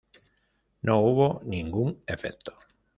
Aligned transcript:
No 0.81 0.99
hubo 1.01 1.41
ningún 1.45 2.01
efecto. 2.07 2.57